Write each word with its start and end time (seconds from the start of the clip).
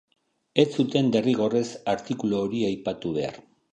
Ez 0.61 0.65
zuten 0.83 1.11
derrigorrez 1.15 1.63
artikulu 1.93 2.41
hori 2.41 2.67
aipatu 2.71 3.13
behar. 3.19 3.39